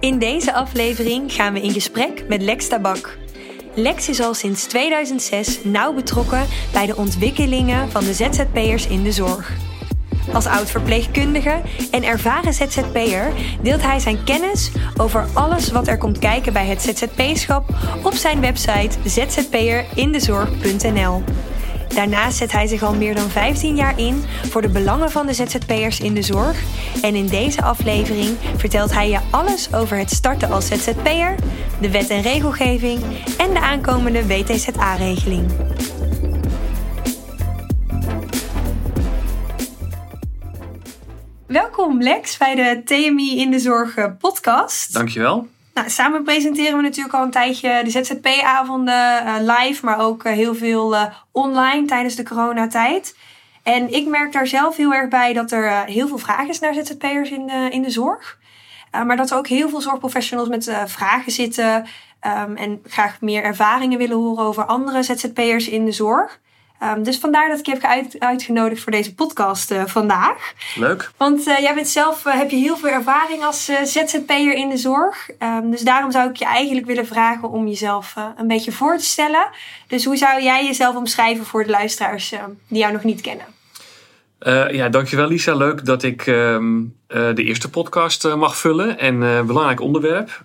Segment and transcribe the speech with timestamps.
[0.00, 3.18] In deze aflevering gaan we in gesprek met Lex Tabak.
[3.74, 9.12] Lex is al sinds 2006 nauw betrokken bij de ontwikkelingen van de ZZP'ers in de
[9.12, 9.52] zorg.
[10.32, 11.60] Als oud-verpleegkundige
[11.90, 13.32] en ervaren ZZP'er
[13.62, 17.68] deelt hij zijn kennis over alles wat er komt kijken bij het ZZP-schap
[18.02, 21.22] op zijn website zzp'erindezorg.nl.
[21.94, 25.32] Daarnaast zet hij zich al meer dan 15 jaar in voor de belangen van de
[25.32, 26.62] ZZP'ers in de zorg.
[27.02, 31.34] En in deze aflevering vertelt hij je alles over het starten als ZZP'er,
[31.80, 33.00] de wet en regelgeving
[33.38, 35.50] en de aankomende WTZA-regeling.
[41.46, 44.92] Welkom Lex bij de TMI in de Zorg eh, podcast.
[44.92, 45.48] Dankjewel.
[45.80, 50.32] Nou, samen presenteren we natuurlijk al een tijdje de ZZP-avonden uh, live, maar ook uh,
[50.32, 53.16] heel veel uh, online tijdens de coronatijd.
[53.62, 56.74] En ik merk daar zelf heel erg bij dat er heel veel vraag is naar
[56.74, 58.38] ZZP'ers in de, in de zorg.
[58.90, 61.86] maar dat er ook heel veel zorgprofessionals met vragen zitten
[62.46, 66.40] um, en graag meer ervaringen willen horen over andere ZZP'ers in de zorg.
[66.82, 70.52] Um, dus vandaar dat ik je heb uit, uitgenodigd voor deze podcast uh, vandaag.
[70.74, 71.10] Leuk.
[71.16, 74.76] Want uh, jij bent zelf, uh, heb je heel veel ervaring als ZZP'er in de
[74.76, 75.30] zorg.
[75.42, 79.04] Um, dus daarom zou ik je eigenlijk willen vragen om jezelf een beetje voor te
[79.04, 79.48] stellen.
[79.86, 82.34] Dus hoe zou jij jezelf omschrijven voor de luisteraars
[82.68, 83.46] die jou nog niet kennen?
[84.70, 85.54] ja, dankjewel Lisa.
[85.54, 88.98] Leuk dat ik um, de eerste podcast mag vullen.
[88.98, 90.44] En belangrijk onderwerp.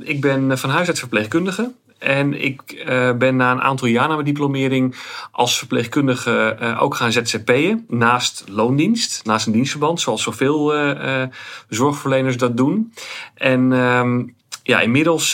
[0.00, 1.72] ik ben van huis uit verpleegkundige.
[1.98, 4.94] En ik uh, ben na een aantal jaar na mijn diplomering
[5.30, 7.84] als verpleegkundige uh, ook gaan ZZP'en.
[7.88, 11.22] Naast loondienst, naast een dienstverband, zoals zoveel uh,
[11.68, 12.92] zorgverleners dat doen.
[13.34, 15.28] En um, ja, inmiddels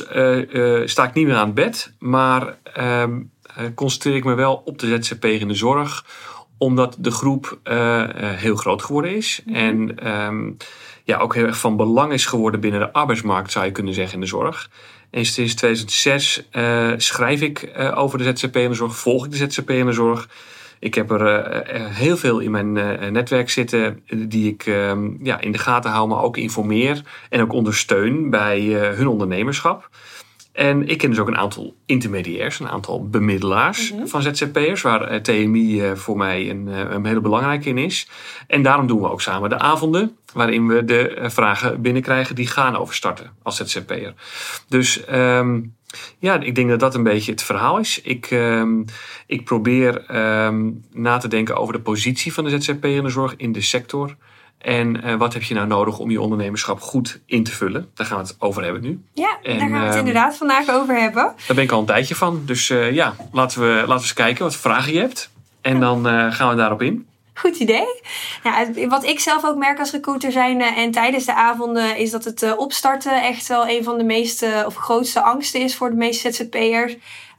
[0.85, 3.31] sta ik niet meer aan het bed, maar um,
[3.75, 6.05] concentreer ik me wel op de ZZP in de zorg
[6.59, 7.59] omdat de groep
[8.19, 9.41] heel groot geworden is.
[9.45, 9.63] Mm -hmm.
[9.63, 10.57] En um,
[11.05, 14.15] ja, ook heel erg van belang is geworden binnen de arbeidsmarkt, zou je kunnen zeggen,
[14.15, 14.71] in de zorg.
[15.15, 19.31] En sinds 2006 uh, schrijf ik uh, over de ZZP en de zorg, volg ik
[19.31, 20.29] de ZZP en de zorg.
[20.79, 22.73] Ik heb er uh, heel veel in mijn
[23.13, 27.53] netwerk zitten die ik ehm, ja, in de gaten hou, maar ook informeer en ook
[27.53, 29.91] ondersteun bij hun ondernemerschap.
[30.55, 34.09] En ik ken dus ook een aantal intermediairs, een aantal bemiddelaars mm -hmm.
[34.09, 38.09] van ZZP'ers, waar TMI voor mij een, een hele belangrijke in is.
[38.47, 42.77] En daarom doen we ook samen de avonden, waarin we de vragen binnenkrijgen die gaan
[42.77, 44.15] over starten als ZZP'er.
[44.69, 45.75] Dus um,
[46.19, 48.01] ja, ik denk dat dat een beetje het verhaal is.
[48.01, 48.85] Ik, um,
[49.27, 50.17] ik probeer
[50.47, 53.61] um, na te denken over de positie van de ZZP in de zorg in de
[53.61, 54.17] sector.
[54.65, 57.91] En uh, wat heb je nou nodig om je ondernemerschap goed in te vullen?
[57.95, 59.03] Daar gaan we het over hebben nu.
[59.15, 61.23] Ja, en, daar gaan we het uh, inderdaad vandaag over hebben.
[61.47, 62.43] Daar ben ik al een tijdje van.
[62.47, 65.31] Dus uh, ja, laten we, laten we eens kijken wat vragen je hebt.
[65.61, 67.07] En dan gaan we daarop in.
[67.35, 68.03] Goed idee.
[68.89, 72.57] Wat ik zelf ook merk als recruiter zijn en tijdens de avonden is dat het
[72.57, 76.97] opstarten echt wel een van de meeste of grootste angsten is voor de meeste ZZP'ers.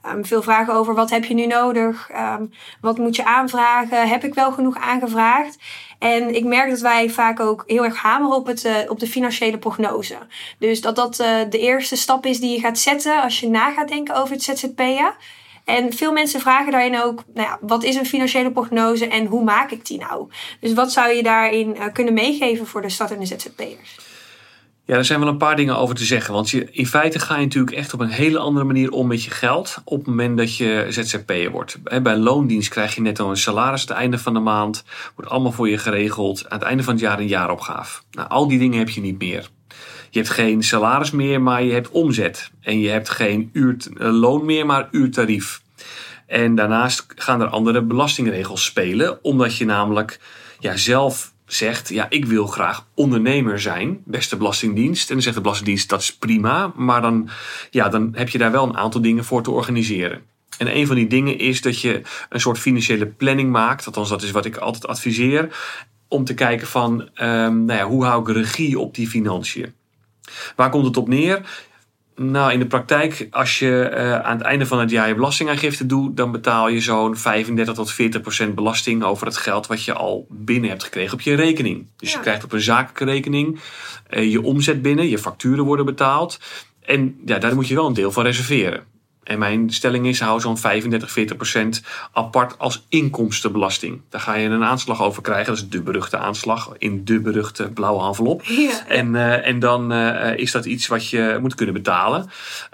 [0.08, 2.10] Um, veel vragen over wat heb je nu nodig?
[2.38, 2.50] Um,
[2.80, 4.08] wat moet je aanvragen?
[4.08, 5.58] Heb ik wel genoeg aangevraagd?
[5.98, 9.06] En ik merk dat wij vaak ook heel erg hameren op, het, uh, op de
[9.06, 10.18] financiële prognose.
[10.58, 13.70] Dus dat dat uh, de eerste stap is die je gaat zetten als je na
[13.70, 15.14] gaat denken over het ZZP'en.
[15.64, 19.44] En veel mensen vragen daarin ook, nou ja, wat is een financiële prognose en hoe
[19.44, 20.28] maak ik die nou?
[20.60, 24.15] Dus wat zou je daarin uh, kunnen meegeven voor de startende ZZP'ers?
[24.86, 26.34] Ja, er zijn wel een paar dingen over te zeggen.
[26.34, 29.24] Want je, in feite ga je natuurlijk echt op een hele andere manier om met
[29.24, 29.78] je geld.
[29.84, 31.78] op het moment dat je ZZP'er wordt.
[32.02, 34.84] Bij loondienst krijg je netto een salaris aan het einde van de maand.
[35.14, 36.48] Wordt allemaal voor je geregeld.
[36.48, 38.02] Aan het einde van het jaar een jaaropgave.
[38.10, 39.48] Nou, al die dingen heb je niet meer.
[40.10, 42.50] Je hebt geen salaris meer, maar je hebt omzet.
[42.60, 45.62] En je hebt geen uur, loon meer, maar uurtarief.
[46.26, 49.24] En daarnaast gaan er andere belastingregels spelen.
[49.24, 50.20] Omdat je namelijk
[50.58, 55.08] ja, zelf zegt, ja, ik wil graag ondernemer zijn, beste belastingdienst.
[55.08, 57.28] En dan zegt de belastingdienst, dat is prima, maar dan,
[57.70, 60.22] ja, dan heb je daar wel een aantal dingen voor te organiseren.
[60.58, 64.22] En een van die dingen is dat je een soort financiële planning maakt, althans dat
[64.22, 65.48] is wat ik altijd adviseer,
[66.08, 69.74] om te kijken van, um, nou ja, hoe hou ik regie op die financiën?
[70.56, 71.65] Waar komt het op neer?
[72.18, 75.86] Nou, in de praktijk, als je uh, aan het einde van het jaar je belastingaangifte
[75.86, 79.92] doet, dan betaal je zo'n 35 tot 40 procent belasting over het geld wat je
[79.92, 81.86] al binnen hebt gekregen op je rekening.
[81.96, 82.16] Dus Ja.
[82.16, 83.60] je krijgt op een zakelijke rekening
[84.10, 86.38] uh, je omzet binnen, je facturen worden betaald.
[86.80, 88.84] En ja, daar moet je wel een deel van reserveren.
[89.26, 91.82] En mijn stelling is, hou zo'n 35, 40 procent
[92.12, 94.00] apart als inkomstenbelasting.
[94.08, 95.46] Daar ga je een aanslag over krijgen.
[95.46, 98.42] Dat is de beruchte aanslag in de beruchte blauwe envelop.
[98.44, 98.86] Ja.
[98.86, 102.30] En, uh, en dan uh, is dat iets wat je moet kunnen betalen.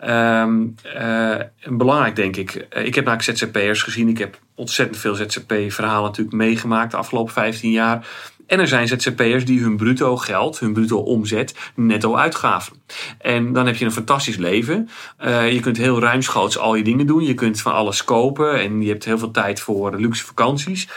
[0.09, 1.37] Um, uh,
[1.69, 2.53] belangrijk denk ik.
[2.71, 4.09] ik heb namelijk ZZP'ers gezien.
[4.09, 8.07] Ik heb ontzettend veel ZZP-verhalen natuurlijk meegemaakt de afgelopen 15 jaar.
[8.53, 12.83] En er zijn ZZP'ers die hun bruto geld, hun bruto omzet, netto uitgaven.
[13.19, 14.89] En dan heb je een fantastisch leven.
[15.25, 17.25] Uh, je kunt heel ruimschoots al je dingen doen.
[17.25, 20.89] Je kunt van alles kopen en je hebt heel veel tijd voor luxe vakanties.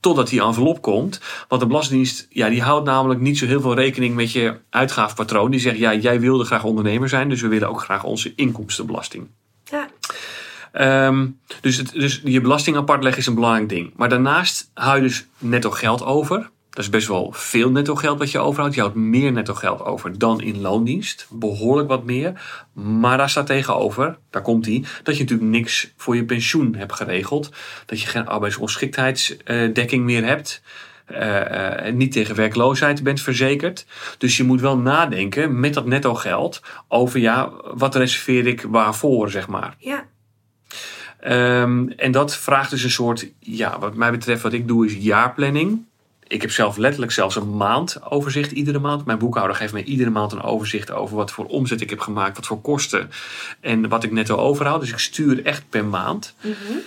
[0.00, 1.20] Totdat die envelop komt.
[1.48, 5.50] Want de Belastingdienst ja, die houdt namelijk niet zo heel veel rekening met je uitgavenpatroon.
[5.50, 9.28] Die zegt, ja, jij wilde graag ondernemer zijn, dus we willen ook graag onze inkomstenbelasting.
[9.64, 9.88] Ja.
[11.06, 13.92] Um, dus, het, dus je belasting apart leggen is een belangrijk ding.
[13.96, 16.50] Maar daarnaast hou je dus netto geld over.
[16.70, 18.74] Dat is best wel veel netto geld wat je overhoudt.
[18.74, 21.26] Je houdt meer netto geld over dan in loondienst.
[21.30, 22.42] Behoorlijk wat meer.
[22.72, 26.92] Maar daar staat tegenover, daar komt hij, dat je natuurlijk niks voor je pensioen hebt
[26.92, 27.50] geregeld.
[27.86, 30.62] Dat je geen arbeidsongeschiktheidsdekking meer hebt.
[31.12, 31.40] Uh,
[31.86, 33.86] uh, niet tegen werkloosheid bent verzekerd.
[34.18, 39.30] Dus je moet wel nadenken met dat netto geld over ja, wat reserveer ik waarvoor,
[39.30, 39.74] zeg maar.
[39.78, 40.06] Ja.
[41.62, 44.94] Um, en dat vraagt dus een soort, ja, wat mij betreft, wat ik doe is
[44.98, 45.88] jaarplanning.
[46.30, 49.04] Ik heb zelf letterlijk zelfs een maandoverzicht iedere maand.
[49.04, 52.36] Mijn boekhouder geeft mij iedere maand een overzicht over wat voor omzet ik heb gemaakt,
[52.36, 53.10] wat voor kosten
[53.60, 54.80] en wat ik netto overhoud.
[54.80, 56.34] Dus ik stuur echt per maand.
[56.40, 56.78] Mm -hmm.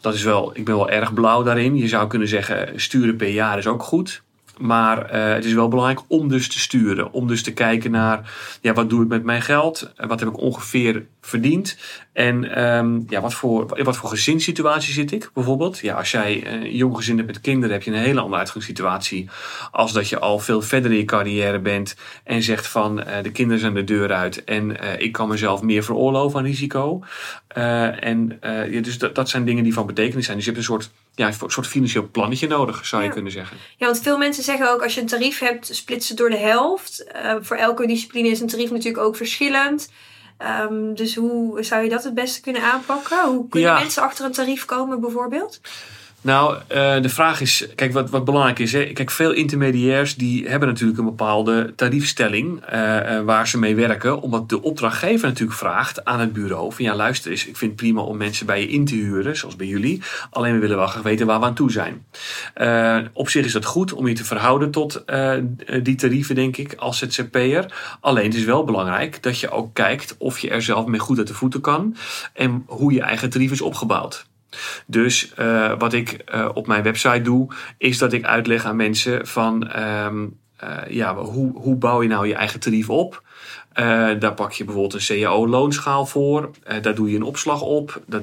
[0.00, 1.76] Dat is wel, ik ben wel erg blauw daarin.
[1.76, 4.22] Je zou kunnen zeggen, sturen per jaar is ook goed.
[4.58, 7.12] Maar uh, het is wel belangrijk om dus te sturen.
[7.12, 9.92] Om dus te kijken naar, ja, wat doe ik met mijn geld?
[9.96, 11.76] Wat heb ik ongeveer verdiend?
[12.12, 15.78] En um, ja, wat voor, wat voor gezinssituatie zit ik bijvoorbeeld?
[15.78, 19.28] Ja, als jij een jong gezin hebt met kinderen, heb je een hele andere uitgangssituatie.
[19.70, 23.32] Als dat je al veel verder in je carrière bent en zegt van, uh, de
[23.32, 27.02] kinderen zijn de deur uit en ik kan mezelf meer veroorloven aan risico.
[27.58, 28.38] Uh, en
[28.70, 30.36] ja, dus dat, dat zijn dingen die van betekenis zijn.
[30.36, 33.14] Dus je hebt een soort, ja, een soort financieel plannetje nodig, zou je Ja.
[33.14, 33.56] kunnen zeggen.
[33.76, 36.36] Ja, want veel mensen zeggen ook als je een tarief hebt, splits het door de
[36.36, 37.04] helft.
[37.24, 39.90] Uh, voor elke discipline is een tarief natuurlijk ook verschillend.
[40.70, 43.24] Um, dus hoe zou je dat het beste kunnen aanpakken?
[43.28, 43.78] Hoe kunnen Ja.
[43.78, 45.60] mensen achter een tarief komen bijvoorbeeld?
[46.24, 48.72] Nou, uh, de vraag is, kijk, wat, wat belangrijk is.
[48.72, 48.84] Hè?
[48.84, 54.20] Kijk, veel intermediairs die hebben natuurlijk een bepaalde tariefstelling uh, waar ze mee werken.
[54.20, 57.80] Omdat de opdrachtgever natuurlijk vraagt aan het bureau van ja, luister eens, ik vind het
[57.80, 60.02] prima om mensen bij je in te huren, zoals bij jullie.
[60.30, 62.04] Alleen we willen wel graag weten waar we aan toe zijn.
[63.12, 65.04] Op zich is dat goed om je te verhouden tot
[65.82, 67.96] die tarieven, denk ik, als ZZP'er.
[68.00, 71.18] Alleen het is wel belangrijk dat je ook kijkt of je er zelf mee goed
[71.18, 71.96] uit de voeten kan
[72.32, 74.26] en hoe je eigen tarief is opgebouwd.
[74.86, 77.48] Dus uh, wat ik uh, op mijn website doe,
[77.78, 82.26] is dat ik uitleg aan mensen van um, uh, ja, hoe, hoe bouw je nou
[82.26, 83.22] je eigen tarief op?
[84.18, 86.50] daar pak je bijvoorbeeld een CAO-loonschaal voor.
[86.82, 88.02] daar doe je een opslag op.
[88.06, 88.22] Dat,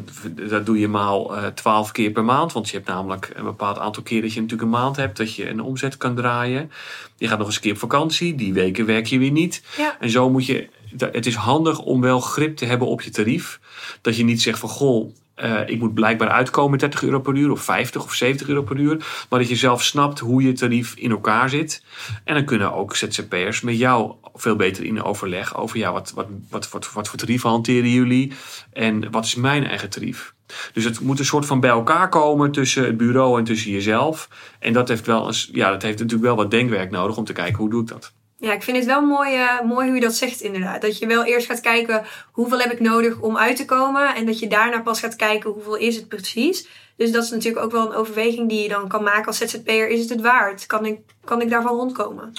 [0.49, 2.53] dat doe je maal 12 keer per maand.
[2.53, 5.35] Want je hebt namelijk een bepaald aantal keer dat je natuurlijk een maand hebt dat
[5.35, 6.71] je een omzet kan draaien.
[7.17, 8.35] Je gaat nog eens een keer op vakantie.
[8.35, 9.63] Die weken werk je weer niet.
[9.77, 9.97] Ja.
[9.99, 10.69] En zo moet je.
[10.97, 13.59] Het is handig om wel grip te hebben op je tarief.
[14.01, 17.35] Dat je niet zegt van goh, uh, ik moet blijkbaar uitkomen met 30 euro per
[17.35, 18.97] uur of 50 of 70 euro per uur.
[19.29, 21.83] Maar dat je zelf snapt hoe je tarief in elkaar zit.
[22.23, 26.27] En dan kunnen ook ZZP'ers met jou veel beter in overleg over ja, wat, wat,
[26.49, 28.31] wat, wat, wat voor tarieven hanteren jullie
[28.73, 30.33] en wat is mijn eigen tarief.
[30.73, 34.29] Dus het moet een soort van bij elkaar komen tussen het bureau en tussen jezelf.
[34.59, 37.33] En dat heeft, wel eens, ja, dat heeft natuurlijk wel wat denkwerk nodig om te
[37.33, 38.13] kijken hoe doe ik dat.
[38.41, 40.81] Ja, ik vind het wel mooi, uh, mooi hoe je dat zegt inderdaad.
[40.81, 44.15] Dat je wel eerst gaat kijken hoeveel heb ik nodig om uit te komen.
[44.15, 46.67] En dat je daarna pas gaat kijken hoeveel is het precies.
[46.95, 49.87] Dus dat is natuurlijk ook wel een overweging die je dan kan maken als ZZP'er.
[49.87, 50.65] Is het het waard?
[50.65, 52.33] Kan ik, kan ik daarvan rondkomen?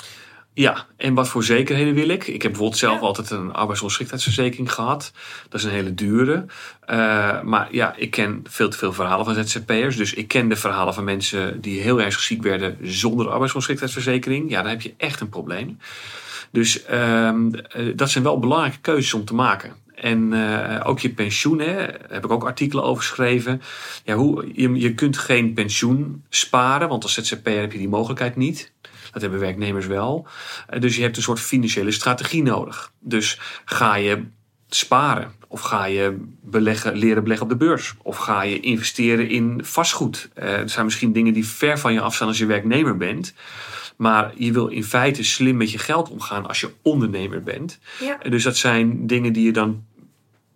[0.54, 2.26] Ja, en wat voor zekerheden wil ik?
[2.26, 3.06] Ik heb bijvoorbeeld zelf Ja.
[3.06, 5.12] altijd een arbeidsongeschiktheidsverzekering gehad.
[5.48, 6.44] Dat is een hele dure.
[6.90, 9.96] Uh, maar ja, ik ken veel te veel verhalen van ZZP'ers.
[9.96, 14.50] Dus ik ken de verhalen van mensen die heel erg ziek werden zonder arbeidsongeschiktheidsverzekering.
[14.50, 15.78] Ja, dan heb je echt een probleem.
[16.50, 17.30] Dus uh,
[17.94, 19.72] dat zijn wel belangrijke keuzes om te maken.
[19.94, 23.62] En uh, ook je pensioen, hè, heb ik ook artikelen over geschreven.
[24.04, 28.36] Ja, hoe, je, je kunt geen pensioen sparen, want als ZZP'er heb je die mogelijkheid
[28.36, 28.72] niet.
[29.12, 30.26] Dat hebben werknemers wel.
[30.70, 32.92] Uh, dus je hebt een soort financiële strategie nodig.
[33.00, 34.24] Dus ga je
[34.68, 35.32] sparen?
[35.48, 37.94] Of ga je beleggen, leren beleggen op de beurs?
[38.02, 40.28] Of ga je investeren in vastgoed?
[40.38, 43.34] Uh, er zijn misschien dingen die ver van je afstaan als je werknemer bent.
[43.96, 47.78] Maar je wil in feite slim met je geld omgaan als je ondernemer bent.
[48.00, 48.18] Ja.
[48.28, 49.84] Dus dat zijn dingen die je dan.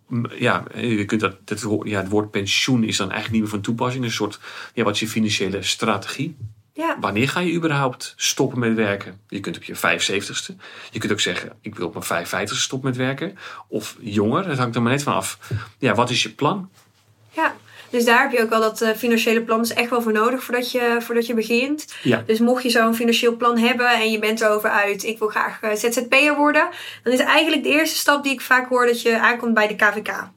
[0.07, 3.51] m, Ja, je kunt dat, dat, ja, het woord pensioen is dan eigenlijk niet meer
[3.51, 4.03] van toepassing.
[4.03, 4.39] Een soort,
[4.73, 6.35] ja, wat is je financiële strategie?
[6.77, 6.97] Ja.
[6.99, 9.21] Wanneer ga je überhaupt stoppen met werken?
[9.27, 10.55] Je kunt op je 75ste.
[10.91, 13.37] Je kunt ook zeggen, ik wil op mijn 55ste stoppen met werken.
[13.67, 15.39] Of jonger, dat hangt er maar net van af.
[15.77, 16.69] Ja, wat is je plan?
[17.31, 17.55] ja.
[17.89, 20.43] Dus daar heb je ook wel dat eh, financiële plan is echt wel voor nodig
[20.43, 21.95] voordat je, voordat je begint.
[22.03, 22.23] Ja.
[22.25, 25.61] Dus mocht je zo'n financieel plan hebben en je bent erover uit, ik wil graag
[25.61, 26.67] eh, ZZP'er worden,
[27.03, 29.75] dan is eigenlijk de eerste stap die ik vaak hoor dat je aankomt bij de
[29.75, 30.29] KVK.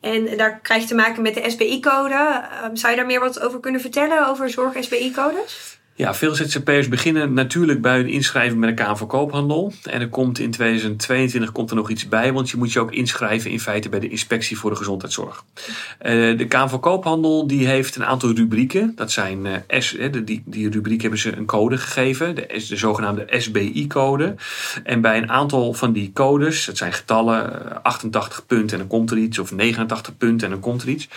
[0.00, 2.42] En daar krijg je te maken met de SBI-code.
[2.72, 5.79] zou je daar meer wat over kunnen vertellen, over zorg-SBI-codes?
[6.00, 9.72] Ja, veel ZZP'ers beginnen natuurlijk bij hun inschrijving met een Koophandel.
[9.82, 12.92] En er komt in 2022 komt er nog iets bij, want je moet je ook
[12.92, 15.44] inschrijven in feite bij de Inspectie voor de Gezondheidszorg.
[15.98, 18.92] Eh, de Koophandel die heeft een aantal rubrieken.
[18.96, 22.76] Dat zijn eh, S, eh, die, die rubriek hebben ze een code gegeven, de, de
[22.76, 24.34] zogenaamde SBI-code.
[24.84, 28.98] En bij een aantal van die codes, dat zijn getallen, eh, 88 punten en dan
[28.98, 31.08] komt er iets, of 89 punten en dan komt er iets.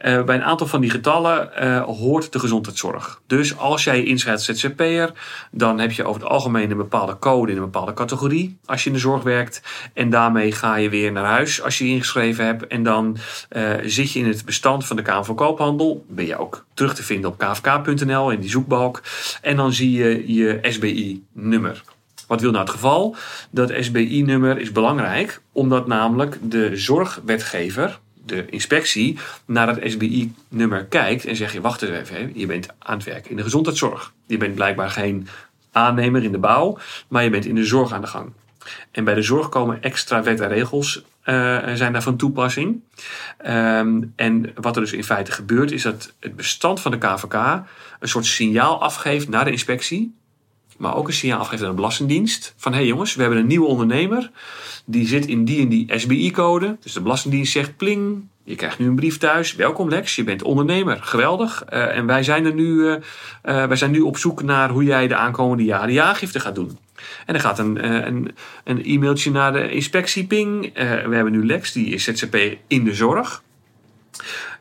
[0.00, 3.20] Eh, bij een aantal van die getallen eh, hoort de gezondheidszorg.
[3.26, 5.12] Dus als jij inschrijft als ZZP'er,
[5.50, 8.88] dan heb je over het algemeen een bepaalde code in een bepaalde categorie als je
[8.88, 9.62] in de zorg werkt.
[9.94, 12.66] En daarmee ga je weer naar huis als je je ingeschreven hebt.
[12.66, 13.16] En dan
[13.48, 16.04] eh, zit je in het bestand van de Kamer van Koophandel.
[16.08, 19.02] Ben je ook terug te vinden op kvk.nl in die zoekbalk.
[19.42, 21.82] En dan zie je je SBI-nummer.
[22.26, 23.16] Wat wil nou het geval?
[23.50, 31.36] Dat SBI-nummer is belangrijk, omdat namelijk de zorgwetgever, de inspectie, naar het SBI-nummer kijkt en
[31.36, 34.12] zegt: je wacht eens even, je bent aan het werken in de gezondheidszorg.
[34.26, 35.28] Je bent blijkbaar geen
[35.72, 38.32] aannemer in de bouw, maar je bent in de zorg aan de gang.
[38.90, 42.80] En bij de zorg komen extra wet en regels eh, zijn daar van toepassing.
[43.38, 47.34] Ehm, en wat er dus in feite gebeurt, is dat het bestand van de KVK
[48.00, 50.14] een soort signaal afgeeft naar de inspectie
[50.80, 52.54] maar ook een signaal afgeeft aan de Belastingdienst.
[52.56, 54.30] Van hé hey jongens, we hebben een nieuwe ondernemer.
[54.84, 56.76] Die zit in die en die SBI-code.
[56.82, 58.28] Dus de Belastingdienst zegt pling.
[58.44, 59.54] Je krijgt nu een brief thuis.
[59.54, 60.98] Welkom Lex, je bent ondernemer.
[61.02, 61.64] Geweldig.
[61.64, 62.94] Eh, en wij zijn, er nu, eh,
[63.42, 66.54] eh, wij zijn nu op zoek naar hoe jij de aankomende jaren je aangifte gaat
[66.54, 66.78] doen.
[67.26, 68.34] En er gaat een, een,
[68.64, 70.74] een e-mailtje naar de inspectie ping.
[70.74, 73.42] We hebben nu Lex, die is ZZP in de zorg.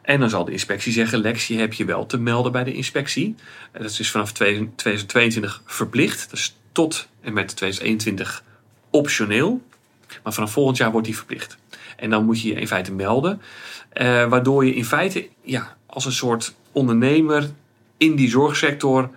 [0.01, 2.73] En dan zal de inspectie zeggen: Lex, je hebt je wel te melden bij de
[2.73, 3.35] inspectie.
[3.71, 6.33] Dat is dus vanaf 2022 verplicht.
[6.33, 8.43] Is tot en met 2021
[8.89, 9.61] optioneel.
[10.23, 11.57] Maar vanaf volgend jaar wordt die verplicht.
[11.97, 13.41] En dan moet je je in feite melden.
[13.89, 17.49] eh, waardoor je in feite ja, als een soort ondernemer
[17.97, 19.09] in die zorgsector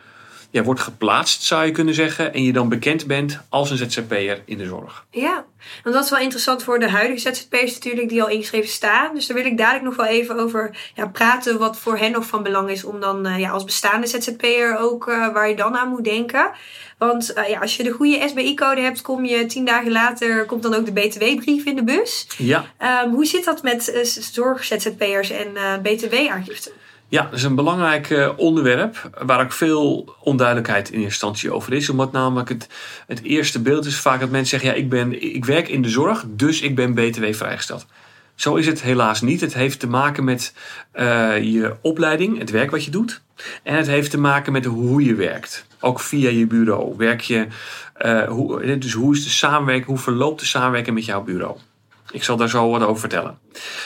[0.53, 2.35] ja, wordt geplaatst, zou je kunnen zeggen.
[2.35, 5.07] En je dan bekend bent als een ZZP'er in de zorg.
[5.11, 5.45] Ja,
[5.83, 9.15] want dat is wel interessant voor de huidige ZZP'ers natuurlijk die al ingeschreven staan.
[9.15, 12.27] Dus daar wil ik dadelijk nog wel even over ja, praten wat voor hen nog
[12.27, 15.77] van belang is om dan eh, ja, als bestaande ZZP'er ook eh, waar je dan
[15.77, 16.51] aan moet denken.
[16.99, 20.63] Want eh, ja, als je de goede SBI-code hebt, kom je tien dagen later, komt
[20.63, 22.27] dan ook de BTW-brief in de bus.
[22.39, 26.73] Ja, Ehm, hoe zit dat met zorg-ZZP'ers en BTW-aangifte?
[27.13, 31.89] Ja, dat is een belangrijk eh, onderwerp waar ook veel onduidelijkheid in instantie over is.
[31.89, 32.69] Omdat namelijk het,
[33.07, 35.89] het eerste beeld is vaak dat mensen zeggen: ja, ik, ben, ik werk in de
[35.89, 37.87] zorg, dus ik ben BTW vrijgesteld.
[38.35, 39.41] Zo is het helaas niet.
[39.41, 40.55] Het heeft te maken met
[40.93, 43.23] eh, je opleiding, het werk wat je doet.
[43.63, 45.67] En het heeft te maken met hoe je werkt.
[45.81, 46.97] Ook via je bureau.
[46.97, 47.47] Werk je,
[47.95, 51.57] eh, hoe, dus hoe is de samenwerking, hoe verloopt de samenwerking met jouw bureau?
[52.13, 53.39] Ik zal daar zo wat over vertellen.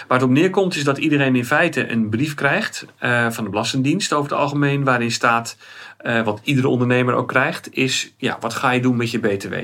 [0.08, 3.50] Waar het op neerkomt is dat iedereen in feite een brief krijgt eh, van de
[3.50, 5.56] Belastingdienst over het algemeen, waarin staat,
[5.98, 9.54] eh, wat iedere ondernemer ook krijgt, is ja, wat ga je doen met je BTW?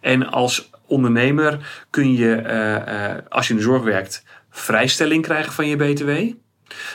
[0.00, 5.68] En als ondernemer kun je, eh, als je in de zorg werkt, vrijstelling krijgen van
[5.68, 6.10] je BTW.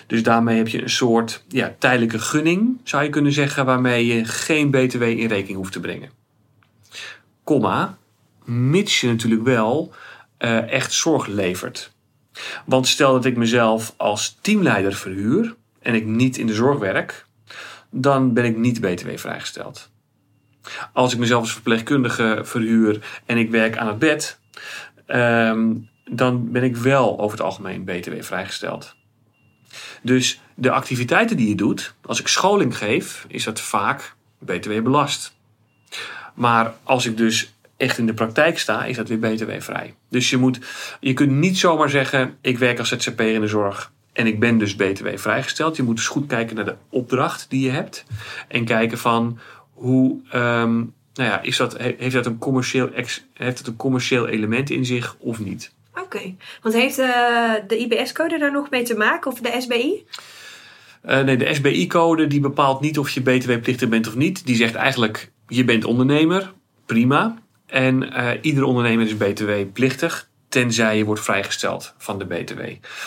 [0.07, 4.25] Dus daarmee heb je een soort ja, tijdelijke gunning, zou je kunnen zeggen, waarmee je
[4.25, 6.09] geen BTW in rekening hoeft te brengen.
[7.43, 7.97] Komma,
[8.45, 9.93] mits je natuurlijk wel
[10.37, 11.91] eh, echt zorg levert.
[12.65, 17.25] Want stel dat ik mezelf als teamleider verhuur en ik niet in de zorg werk,
[17.89, 19.89] dan ben ik niet BTW vrijgesteld.
[20.93, 24.39] Als ik mezelf als verpleegkundige verhuur en ik werk aan het bed,
[25.05, 25.73] ehm,
[26.09, 28.95] dan ben ik wel over het algemeen BTW vrijgesteld.
[30.01, 35.35] Dus de activiteiten die je doet, als ik scholing geef, is dat vaak BTW belast.
[36.33, 39.93] Maar als ik dus echt in de praktijk sta, is dat weer BTW-vrij.
[40.09, 40.59] Dus je, moet,
[40.99, 44.57] je kunt niet zomaar zeggen: ik werk als ZZP'er in de zorg en ik ben
[44.57, 45.75] dus BTW vrijgesteld.
[45.75, 48.05] Je moet dus goed kijken naar de opdracht die je hebt
[48.47, 49.39] en kijken van
[49.73, 50.19] hoe.
[50.31, 50.75] ehm,
[51.13, 52.89] nou ja, is dat, he- heeft, dat een commercieel
[53.33, 55.73] heeft het een commercieel element in zich of niet?
[56.03, 60.05] Oké, want heeft eh, de IBS-code daar nog mee te maken of de SBI?
[61.01, 64.45] Eh, nee, de SBI-code die bepaalt niet of je BTW-plichtig bent of niet.
[64.45, 66.53] Die zegt eigenlijk je bent ondernemer,
[66.85, 67.37] prima.
[67.67, 72.61] En uh, iedere ondernemer is btw-plichtig, tenzij je wordt vrijgesteld van de btw.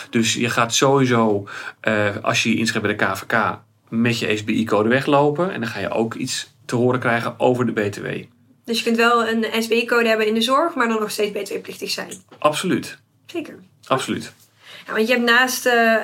[0.09, 1.47] Dus je gaat sowieso,
[1.87, 5.51] uh, als je je inschrijft bij de KVK, met je SBI-code weglopen.
[5.51, 8.07] En dan ga je ook iets te horen krijgen over de btw.
[8.65, 11.89] Dus je kunt wel een SBI-code hebben in de zorg, maar dan nog steeds btw-plichtig
[11.89, 12.11] zijn.
[12.37, 12.97] Absoluut.
[13.25, 13.59] Zeker.
[13.87, 14.33] Absoluut.
[14.93, 15.95] Want je hebt naast uh,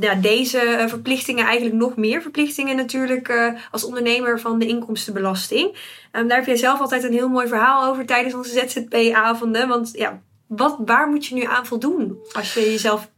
[0.00, 5.76] ja, deze verplichtingen eigenlijk nog meer verplichtingen natuurlijk uh, als ondernemer van de inkomstenbelasting.
[6.12, 9.68] Um, daar heb jij zelf altijd een heel mooi verhaal over tijdens onze ZZP-avonden.
[9.68, 13.10] Want ja, wat, waar moet je nu aan voldoen als je jezelf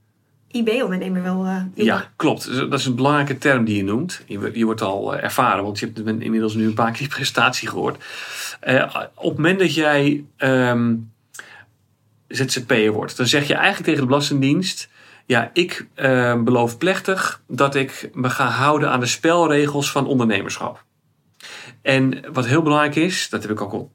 [0.50, 2.56] IB-ondernemer wil Ja, klopt.
[2.56, 4.22] Dat is een belangrijke term die je noemt.
[4.26, 7.68] Je, je wordt al ervaren, want je hebt inmiddels nu een paar keer die prestatie
[7.68, 7.96] gehoord.
[9.14, 11.10] op het moment dat jij um,
[12.28, 14.88] ZZP'er wordt, dan zeg je eigenlijk tegen de Belastingdienst:
[15.32, 20.84] Ja, ik uh, beloof plechtig dat ik me ga houden aan de spelregels van ondernemerschap.
[21.82, 23.90] En wat heel belangrijk is, dat heb ik ook al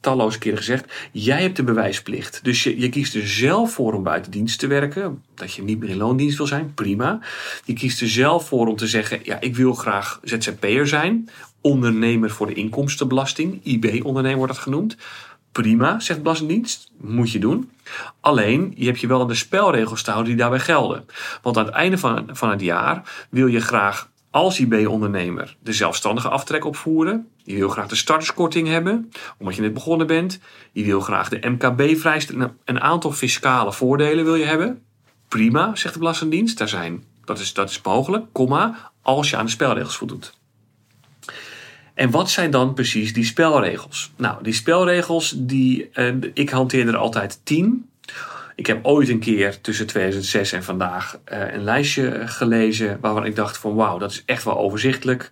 [0.00, 2.40] talloze keren gezegd, jij hebt de bewijsplicht.
[2.42, 5.22] Dus je, je kiest er zelf voor om buiten dienst te werken.
[5.34, 7.20] Dat je niet meer in loondienst wil zijn, prima.
[7.64, 11.28] Je kiest er zelf voor om te zeggen, ja, ik wil graag ZZP'er zijn.
[11.60, 14.96] Ondernemer voor de inkomstenbelasting, IB-ondernemer wordt dat genoemd.
[15.52, 16.90] Prima, zegt de Belastingdienst.
[17.00, 17.70] Moet je doen.
[18.20, 21.06] Alleen, je hebt je wel aan de spelregels te houden die daarbij gelden.
[21.42, 26.28] Want aan het einde van, van het jaar wil je graag als IB-ondernemer de zelfstandige
[26.28, 27.28] aftrek opvoeren.
[27.36, 30.40] Je wil graag de starterskorting hebben, omdat je net begonnen bent.
[30.72, 32.52] Je wil graag de MKB-vrijstelling.
[32.64, 34.82] Een aantal fiscale voordelen wil je hebben.
[35.28, 36.58] Prima, zegt de Belastingdienst.
[36.58, 40.38] Daar zijn, dat, is, dat is mogelijk, comma, als je aan de spelregels voldoet.
[42.00, 44.12] En wat zijn dan precies die spelregels?
[44.16, 47.90] Nou, die spelregels, die, uh, ik hanteer er altijd tien.
[48.54, 53.36] Ik heb ooit een keer tussen 2006 en vandaag uh, een lijstje gelezen waarvan ik
[53.36, 55.30] dacht van wauw, dat is echt wel overzichtelijk.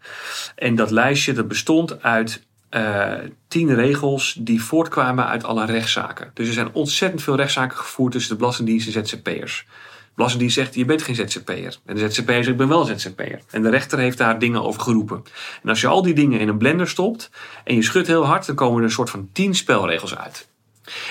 [0.55, 3.13] En dat lijstje dat bestond uit uh,
[3.49, 6.31] tien regels die voortkwamen uit alle rechtszaken.
[6.35, 9.67] Dus er zijn ontzettend veel rechtszaken gevoerd tussen de Belastingdienst en ZZP'ers.
[10.15, 11.77] Belastingdienst zegt, je bent geen ZZP'er.
[11.85, 13.41] En de ZZP'er zegt, ik ben wel ZZP'er.
[13.51, 15.23] En de rechter heeft daar dingen over geroepen.
[15.63, 17.31] En als je al die dingen in een blender stopt
[17.65, 20.49] en je schudt heel hard, dan komen er een soort van tien spelregels uit.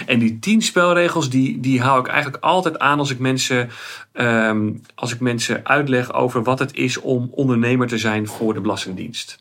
[0.05, 3.69] En die tien spelregels, die, die hou ik eigenlijk altijd aan als ik, mensen,
[4.13, 8.61] um, als ik mensen uitleg over wat het is om ondernemer te zijn voor de
[8.61, 9.39] Belastingdienst.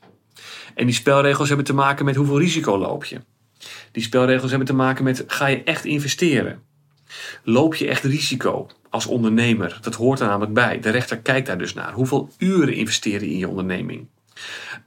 [0.77, 3.21] En die spelregels hebben te maken met hoeveel risico loop je.
[3.93, 6.63] Die spelregels hebben te maken met ga je echt investeren?
[7.43, 9.79] Loop je echt risico als ondernemer?
[9.81, 10.81] Dat hoort er namelijk bij.
[10.81, 11.93] De rechter kijkt daar dus naar.
[11.93, 14.07] Hoeveel uren investeren in je onderneming?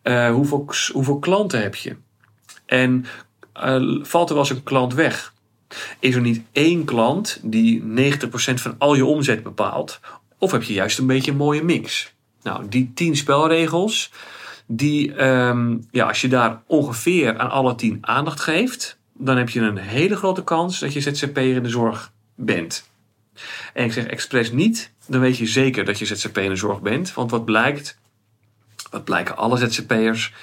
[0.04, 1.96] Uh, hoeveel, hoeveel klanten heb je?
[2.66, 3.06] En
[3.64, 5.34] uh, valt er wel eens een klant weg?
[6.00, 7.84] Is er niet één klant die 90%
[8.54, 10.00] van al je omzet bepaalt?
[10.38, 12.14] Of heb je juist een beetje een mooie mix?
[12.42, 14.12] Nou, die 10 spelregels,
[14.72, 19.60] die, um, ja, als je daar ongeveer aan alle 10 aandacht geeft, dan heb je
[19.60, 22.90] een hele grote kans dat je ZZP'er in de zorg bent.
[23.74, 26.82] En ik zeg expres niet, dan weet je zeker dat je ZZP'er in de zorg
[26.82, 27.14] bent.
[27.14, 27.98] Want wat blijkt,
[28.92, 30.34] wat blijken alle ZZP'ers,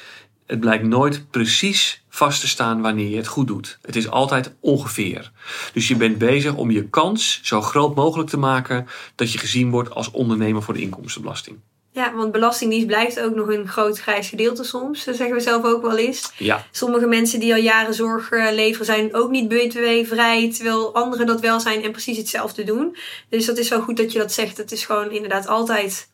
[0.46, 3.78] het blijkt nooit precies vast te staan wanneer je het goed doet.
[3.82, 5.32] Het is altijd ongeveer.
[5.72, 9.70] Dus je bent bezig om je kans zo groot mogelijk te maken dat je gezien
[9.70, 11.58] wordt als ondernemer voor de inkomstenbelasting.
[11.96, 15.04] Ja, want belastingdienst blijft ook nog een groot grijs gedeelte soms.
[15.04, 16.32] Dat zeggen we zelf ook wel eens.
[16.38, 16.66] Ja.
[16.70, 20.52] Sommige mensen die al jaren zorg leveren zijn ook niet btw-vrij.
[20.52, 22.96] Terwijl anderen dat wel zijn en precies hetzelfde doen.
[23.28, 24.56] Dus dat is wel goed dat je dat zegt.
[24.56, 26.10] Het is gewoon inderdaad altijd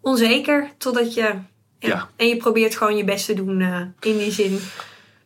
[0.00, 0.70] onzeker.
[0.78, 1.20] Totdat je...
[1.20, 1.44] Ja.
[1.78, 2.08] Ja.
[2.16, 4.58] En je probeert gewoon je best te doen uh, in die zin.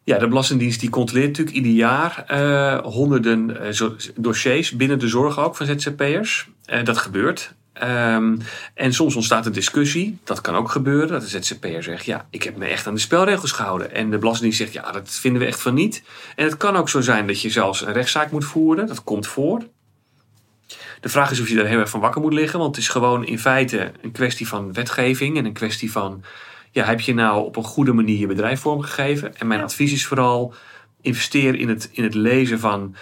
[0.02, 5.38] Ja, de Belastingdienst die controleert natuurlijk ieder jaar uh, honderden uh, dossiers binnen de zorg
[5.38, 6.48] ook van ZZP'ers.
[6.84, 7.54] dat gebeurt.
[7.82, 8.38] Um,
[8.74, 10.18] en soms ontstaat een discussie.
[10.24, 11.08] Dat kan ook gebeuren.
[11.08, 13.94] Dat de ZZP'er zegt: Ja, ik heb me echt aan de spelregels gehouden.
[13.94, 16.02] En de Belastingdienst zegt: Ja, dat vinden we echt van niet.
[16.36, 18.86] En het kan ook zo zijn dat je zelfs een rechtszaak moet voeren.
[18.86, 19.62] Dat komt voor.
[21.00, 22.58] De vraag is of je daar heel erg van wakker moet liggen.
[22.58, 25.38] Want het is gewoon in feite een kwestie van wetgeving.
[25.38, 26.22] En een kwestie van:
[26.70, 29.36] ja, heb je nou op een goede manier je bedrijf vormgegeven?
[29.36, 30.54] En mijn advies is vooral:
[31.00, 32.94] investeer in het, in het lezen van.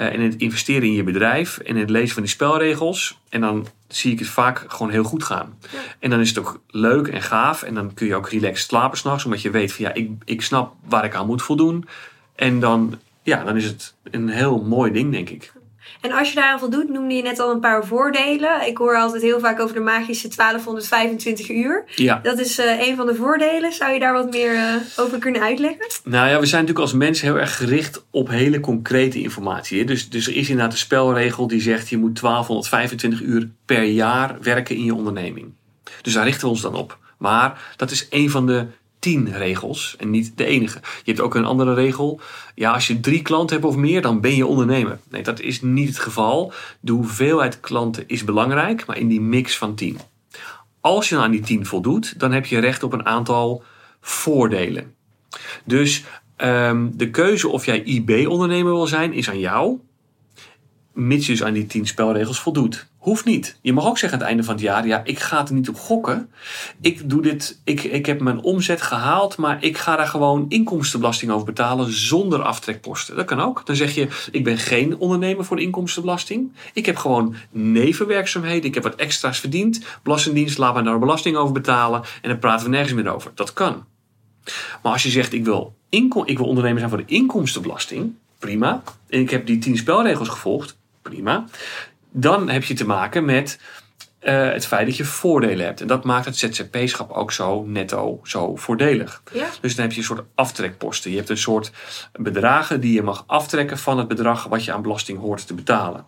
[0.00, 3.18] Uh, in het investeren in je bedrijf en in het lezen van die spelregels.
[3.28, 5.58] En dan zie ik het vaak gewoon heel goed gaan.
[5.72, 5.78] Ja.
[5.98, 7.62] En dan is het ook leuk en gaaf.
[7.62, 9.24] En dan kun je ook relaxed slapen s'nachts.
[9.24, 11.88] Omdat je weet van ja, ik, ik snap waar ik aan moet voldoen.
[12.34, 15.52] En dan, ja, dan is het een heel mooi ding, denk ik.
[16.00, 18.66] En als je daaraan voldoet, noemde je net al een paar voordelen.
[18.66, 21.84] Ik hoor altijd heel vaak over de magische 1225 uur.
[21.94, 22.20] Ja.
[22.22, 23.72] Dat is uh, een van de voordelen.
[23.72, 25.86] Zou je daar wat meer uh, over kunnen uitleggen?
[26.04, 29.78] Nou ja, we zijn natuurlijk als mensen heel erg gericht op hele concrete informatie.
[29.78, 29.84] Hè?
[29.84, 34.36] Dus, dus er is inderdaad een spelregel die zegt je moet 1225 uur per jaar
[34.40, 35.52] werken in je onderneming.
[36.02, 36.98] Dus daar richten we ons dan op.
[37.18, 38.66] Maar dat is een van de
[39.00, 40.80] tien regels en niet de enige.
[41.04, 42.20] Je hebt ook een andere regel.
[42.54, 44.98] Ja, als je drie klanten hebt of meer, dan ben je ondernemer.
[45.10, 46.52] Nee, dat is niet het geval.
[46.80, 49.98] De hoeveelheid klanten is belangrijk, maar in die mix van tien.
[50.80, 53.62] Als je aan die tien voldoet, dan heb je recht op een aantal
[54.00, 54.94] voordelen.
[55.64, 56.04] Dus
[56.36, 59.78] ehm, de keuze of jij IB-ondernemer wil zijn, is aan jou.
[60.92, 62.89] Mits je dus aan die tien spelregels voldoet.
[63.00, 63.58] Hoeft niet.
[63.62, 65.68] Je mag ook zeggen aan het einde van het jaar: ja, ik ga er niet
[65.68, 66.30] op gokken.
[66.80, 71.30] Ik doe dit, ik, ik heb mijn omzet gehaald, maar ik ga daar gewoon inkomstenbelasting
[71.30, 73.16] over betalen zonder aftrekposten.
[73.16, 73.66] Dat kan ook.
[73.66, 76.52] Dan zeg je: ik ben geen ondernemer voor inkomstenbelasting.
[76.72, 78.64] Ik heb gewoon nevenwerkzaamheden.
[78.64, 79.80] Ik heb wat extra's verdiend.
[80.02, 83.30] Belastingdienst laat mij daar belasting over betalen en dan praten we nergens meer over.
[83.34, 83.84] Dat kan.
[84.82, 88.82] Maar als je zegt: ik wil, inkom, ik wil ondernemer zijn voor de inkomstenbelasting, prima.
[89.08, 91.46] En ik heb die tien spelregels gevolgd, prima
[92.10, 93.58] dan heb je te maken met
[94.20, 95.80] uh, het feit dat je voordelen hebt.
[95.80, 99.22] En dat maakt het ZZP-schap ook zo netto zo voordelig.
[99.32, 99.46] Ja.
[99.60, 101.10] Dus dan heb je een soort aftrekposten.
[101.10, 101.72] Je hebt een soort
[102.12, 106.06] bedragen die je mag aftrekken van het bedrag wat je aan belasting hoort te betalen.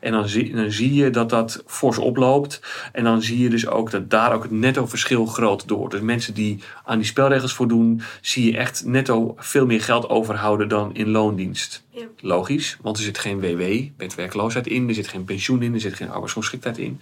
[0.00, 2.60] En dan zie, dan zie je dat dat fors oploopt.
[2.92, 5.90] En dan zie je dus ook dat daar ook het netto verschil groot door.
[5.90, 10.68] Dus mensen die aan die spelregels voldoen, zie je echt netto veel meer geld overhouden
[10.68, 11.84] dan in loondienst.
[11.90, 12.04] Ja.
[12.20, 13.62] Logisch, want er zit geen WW,
[13.96, 17.00] wetwerkloosheid in, er zit geen pensioen in, er zit geen arbeidsongeschiktheid in.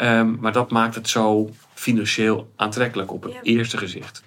[0.00, 3.40] Um, maar dat maakt het zo financieel aantrekkelijk op het Ja.
[3.42, 4.22] eerste gezicht.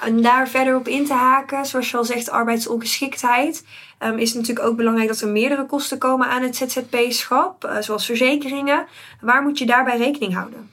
[0.00, 3.64] En daar verder op in te haken, zoals je al zegt, arbeidsongeschiktheid,
[3.98, 8.06] ehm, is natuurlijk ook belangrijk dat er meerdere kosten komen aan het ZZP-schap, eh, zoals
[8.06, 8.86] verzekeringen.
[9.20, 10.70] Waar moet je daarbij rekening houden?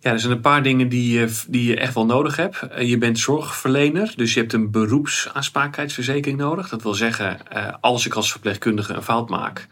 [0.00, 2.62] Ja, er zijn een paar dingen die je, die je echt wel nodig hebt.
[2.62, 6.68] Eh, Je bent zorgverlener, dus je hebt een beroepsaansprakelijkheidsverzekering nodig.
[6.68, 9.66] Dat wil zeggen, eh, als ik als verpleegkundige een fout maak,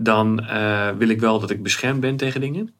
[0.00, 2.72] dan eh, wil ik wel dat ik beschermd ben tegen dingen.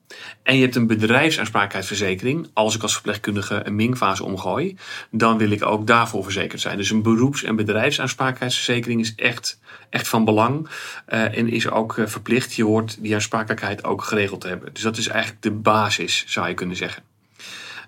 [0.42, 2.48] En je hebt een bedrijfsaansprakelijkheidsverzekering.
[2.52, 4.76] Als ik als verpleegkundige een mingfase omgooi,
[5.10, 6.76] dan wil ik ook daarvoor verzekerd zijn.
[6.76, 10.68] Dus een beroeps- en bedrijfsaansprakelijkheidsverzekering is echt, echt van belang.
[11.06, 12.54] eh, en is ook eh, verplicht.
[12.54, 14.70] Je hoort die aansprakelijkheid ook geregeld te hebben.
[14.72, 17.02] Dus dat is eigenlijk de basis, zou je kunnen zeggen.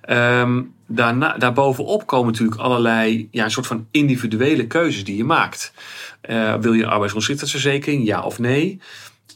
[0.00, 5.72] Ehm, daarna, daarbovenop komen natuurlijk allerlei ja, een soort van individuele keuzes die je maakt.
[6.60, 8.06] Wil je arbeidsongeschiktheidsverzekering?
[8.06, 8.80] Ja of nee?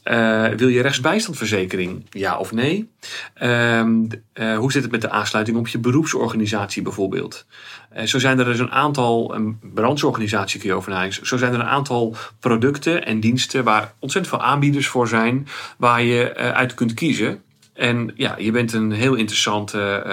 [0.05, 2.05] Eh, wil je rechtsbijstandverzekering?
[2.09, 2.89] Ja of nee?
[3.33, 7.45] Ehm, eh, hoe zit het met de aansluiting op je beroepsorganisatie bijvoorbeeld?
[7.89, 11.19] Eh, zo zijn er dus een aantal, een brandsorganisatie kun je.
[11.21, 16.03] Zo zijn er een aantal producten en diensten waar ontzettend veel aanbieders voor zijn, waar
[16.03, 17.43] je uit kunt kiezen.
[17.73, 20.03] En ja, je bent een heel interessante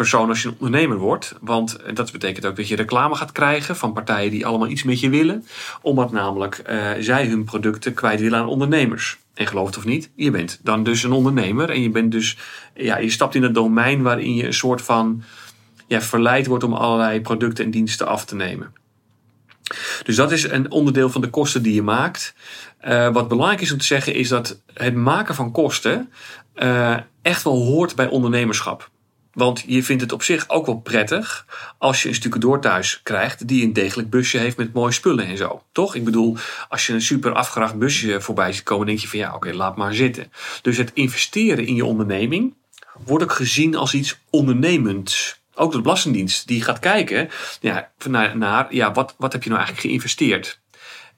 [0.00, 1.34] persoon als je een ondernemer wordt.
[1.40, 5.00] Want dat betekent ook dat je reclame gaat krijgen van partijen die allemaal iets met
[5.00, 5.46] je willen.
[5.82, 9.18] Omdat namelijk eh, zij hun producten kwijt willen aan ondernemers.
[9.34, 11.70] En geloof het of niet, je bent dan dus een ondernemer.
[11.70, 12.38] En je bent dus,
[12.74, 15.22] ja, je stapt in het domein waarin je een soort van
[15.86, 18.72] ja, verleid wordt om allerlei producten en diensten af te nemen.
[20.02, 22.34] Dus dat is een onderdeel van de kosten die je maakt.
[22.78, 26.12] Eh, wat belangrijk is om te zeggen is dat het maken van kosten
[26.54, 28.90] eh, echt wel hoort bij ondernemerschap.
[29.32, 31.46] Want je vindt het op zich ook wel prettig
[31.78, 35.36] als je een stucadoor thuis krijgt die een degelijk busje heeft met mooie spullen en
[35.36, 35.62] zo.
[35.72, 35.94] Toch?
[35.94, 36.36] Ik bedoel,
[36.68, 39.76] als je een super afgeracht busje voorbij ziet komen, denk je van ja, oké, laat
[39.76, 40.32] maar zitten.
[40.62, 42.54] Dus het investeren in je onderneming
[43.04, 45.40] wordt ook gezien als iets ondernemends.
[45.54, 47.28] Ook de Belastingdienst die gaat kijken
[47.60, 50.60] ja, naar, naar ja, wat, wat heb je nou eigenlijk geïnvesteerd.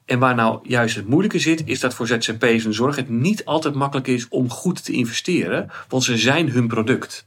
[0.05, 3.45] En waar nou juist het moeilijke zit, is dat voor ZZP's en zorg het niet
[3.45, 7.25] altijd makkelijk is om goed te investeren, want ze zijn hun product.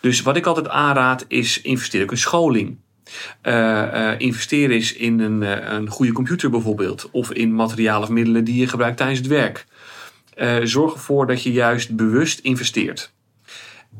[0.00, 2.78] Dus wat ik altijd aanraad is investeer ook in scholing.
[3.42, 7.08] Uh, uh, investeer eens in een, uh, een goede computer bijvoorbeeld.
[7.10, 9.66] Of in materialen of middelen die je gebruikt tijdens het werk.
[10.66, 13.12] zorg ervoor dat je juist bewust investeert.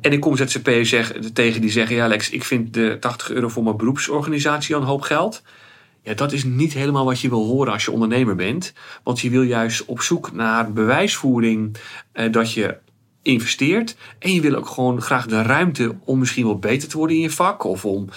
[0.01, 0.95] En ik kom ZZP'ers
[1.33, 1.97] tegen die zeggen...
[1.97, 5.43] ja Lex, ik vind de 80 euro voor mijn beroepsorganisatie al een hoop geld.
[6.03, 8.73] Ja, dat is niet helemaal wat je wil horen als je ondernemer bent.
[9.03, 11.77] Want je wil juist op zoek naar bewijsvoering...
[12.31, 12.77] dat je
[13.29, 13.97] investeert.
[14.19, 17.23] En je wil ook gewoon graag de ruimte om misschien wel beter te worden in
[17.23, 17.65] je vak.
[17.65, 18.09] Of om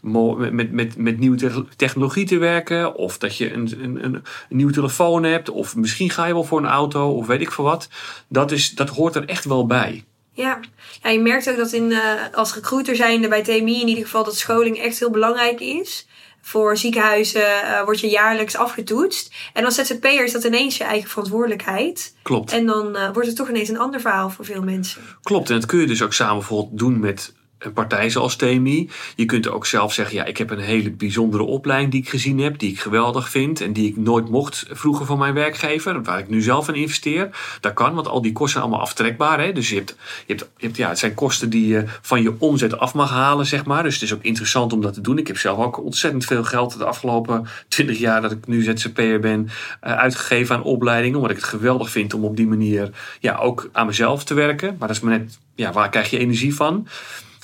[0.00, 2.94] met, met, met nieuwe technologie te werken.
[2.94, 5.50] Of dat je een, een, een, nieuwe telefoon hebt.
[5.50, 7.10] Of misschien ga je wel voor een auto.
[7.10, 7.88] Of weet ik veel wat.
[8.28, 10.04] Dat, is, dat hoort er echt wel bij.
[10.34, 10.60] Ja.
[11.02, 12.00] ja, je merkt ook dat in, uh,
[12.32, 16.06] als recruiter zijnde bij TMI in ieder geval dat scholing echt heel belangrijk is.
[16.42, 19.34] Voor ziekenhuizen uh, word je jaarlijks afgetoetst.
[19.52, 22.14] En als ZZP'er is dat ineens je eigen verantwoordelijkheid.
[22.22, 22.52] Klopt.
[22.52, 25.02] En dan uh, wordt het toch ineens een ander verhaal voor veel mensen.
[25.22, 27.32] Klopt, en dat kun je dus ook samen bijvoorbeeld doen met
[27.64, 28.90] een partij zoals TMI.
[29.16, 32.38] Je kunt ook zelf zeggen, ja, ik heb een hele bijzondere opleiding die ik gezien
[32.38, 36.18] heb, die ik geweldig vind en die ik nooit mocht vroeger van mijn werkgever, waar
[36.18, 37.28] ik nu zelf in investeer.
[37.60, 39.40] Dat kan, want al die kosten zijn allemaal aftrekbaar.
[39.40, 39.52] Hè?
[39.52, 39.96] Dus je hebt,
[40.26, 43.10] je hebt, je hebt, ja, het zijn kosten die je van je omzet af mag
[43.10, 43.82] halen, zeg maar.
[43.82, 45.18] Dus het is ook interessant om dat te doen.
[45.18, 49.20] Ik heb zelf ook ontzettend veel geld de afgelopen 20 jaar dat ik nu ZZP'er
[49.20, 53.36] ben, uh, uitgegeven aan opleidingen, omdat ik het geweldig vind om op die manier ja,
[53.36, 54.76] ook aan mezelf te werken.
[54.78, 56.86] Maar dat is maar net, ja, waar krijg je energie van?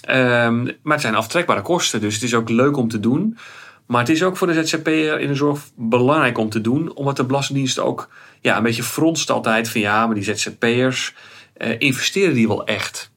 [0.08, 3.38] Um, maar het zijn aftrekbare kosten, dus het is ook leuk om te doen.
[3.86, 7.16] Maar het is ook voor de ZZP'er in de zorg belangrijk om te doen, omdat
[7.16, 8.08] de Belastingdienst ook
[8.40, 11.14] ja, een beetje fronst altijd van ja, maar die ZZP'ers
[11.58, 13.10] uh, investeren die wel echt.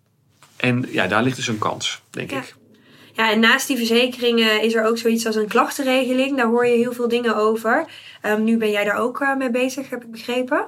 [0.58, 2.38] En ja, daar ligt dus een kans, denk Ja.
[2.38, 2.56] ik.
[3.22, 6.38] Ja, en naast die verzekeringen is er ook zoiets als een klachtenregeling.
[6.38, 7.86] Daar hoor je heel veel dingen over.
[8.22, 10.66] Ehm, nu ben jij daar ook eh, mee bezig, heb ik begrepen.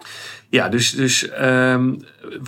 [0.49, 1.95] Ja, dus, dus ehm,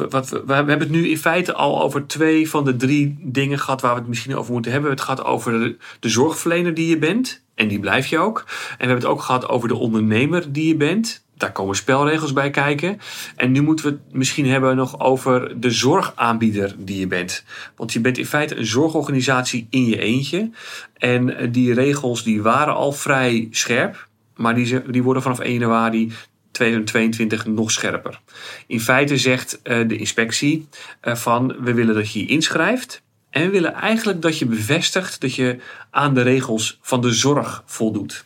[0.09, 3.81] wat, we, hebben het nu in feite al over twee van de drie dingen gehad
[3.81, 4.89] waar we het misschien over moeten hebben.
[4.89, 7.43] We hebben het gehad over de zorgverlener die je bent.
[7.55, 8.43] En die blijf je ook.
[8.47, 11.24] En we hebben het ook gehad over de ondernemer die je bent.
[11.37, 12.99] Daar komen spelregels bij kijken.
[13.35, 17.43] En nu moeten we het misschien hebben nog over de zorgaanbieder die je bent.
[17.75, 20.49] Want je bent in feite een zorgorganisatie in je eentje.
[20.97, 24.07] En die regels die waren al vrij scherp.
[24.35, 26.11] Maar die, die worden vanaf 1 januari
[26.51, 28.19] 2022 nog scherper.
[28.67, 30.67] In feite zegt uh, de inspectie
[31.03, 33.01] uh, van we willen dat je je inschrijft.
[33.29, 35.57] En we willen eigenlijk dat je bevestigt dat je
[35.89, 38.25] aan de regels van de zorg voldoet.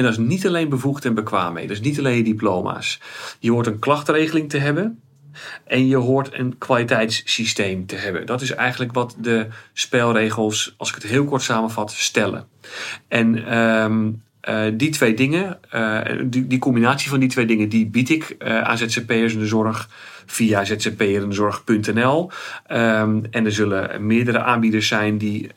[0.00, 1.66] En dat is niet alleen bevoegd en bekwaam mee.
[1.66, 3.00] Dat is niet alleen je diploma's.
[3.38, 5.00] Je hoort een klachtregeling te hebben.
[5.64, 8.26] En je hoort een kwaliteitssysteem te hebben.
[8.26, 12.46] Dat is eigenlijk wat de spelregels, als ik het heel kort samenvat, stellen.
[13.08, 17.86] En um, uh, die twee dingen, uh, die, die, combinatie van die twee dingen, die
[17.86, 19.88] bied ik uh, aan ZZP'ers de zorg
[20.26, 22.30] via zzp'erenzorg.nl.
[22.72, 25.50] Um, en er zullen meerdere aanbieders zijn die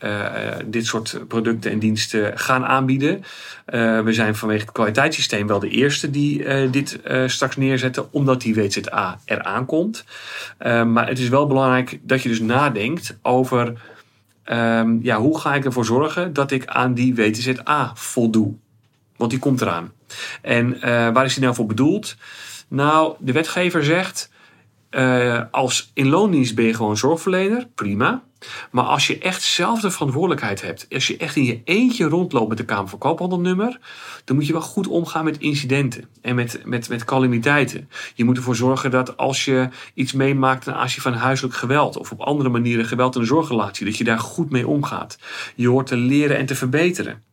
[0.65, 3.23] dit soort producten en diensten gaan aanbieden.
[4.03, 9.19] we zijn vanwege het kwaliteitssysteem wel de eerste die dit straks neerzetten, omdat die WZA
[9.25, 10.05] eraan komt.
[10.85, 13.73] maar het is wel belangrijk dat je dus nadenkt over.
[14.51, 18.53] Um, ja, hoe ga ik ervoor zorgen dat ik aan die WTZA voldoe?
[19.23, 19.91] Want die komt eraan.
[20.41, 22.15] En uh, waar is die nou voor bedoeld?
[22.67, 24.29] Nou, de wetgever zegt.
[24.91, 28.23] Uh, als in loondienst ben je gewoon zorgverlener, prima.
[28.71, 32.49] Maar als je echt zelf de verantwoordelijkheid hebt, als je echt in je eentje rondloopt
[32.49, 33.79] met de Kamer van Koophandelnummer,
[34.23, 37.89] dan moet je wel goed omgaan met incidenten en met, met, met calamiteiten.
[38.15, 42.11] Je moet ervoor zorgen dat als je iets meemaakt ten aanzien van huiselijk geweld of
[42.11, 45.17] op andere manieren geweld in zorgrelatie, dat je daar goed mee omgaat.
[45.55, 47.23] Je hoort te leren en te verbeteren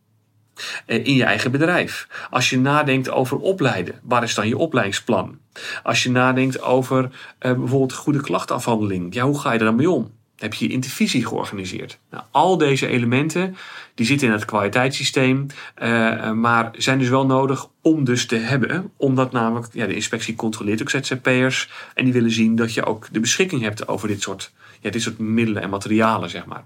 [0.85, 2.07] in je eigen bedrijf.
[2.29, 5.39] Als je nadenkt over opleiden, waar is dan je opleidingsplan?
[5.83, 9.89] Als je nadenkt over uh, bijvoorbeeld goede klachtafhandeling, ja, hoe ga je er dan mee
[9.89, 10.11] om?
[10.37, 11.99] Heb je je intervisie georganiseerd?
[12.09, 13.55] Nou, al deze elementen
[13.95, 15.45] die zitten in het kwaliteitssysteem,
[15.81, 18.91] uh, maar zijn dus wel nodig om dus te hebben.
[18.97, 23.07] Omdat namelijk ja, de inspectie controleert ook ZZP'ers en die willen zien dat je ook
[23.11, 26.65] de beschikking hebt over dit soort, ja, dit soort middelen en materialen, zeg maar.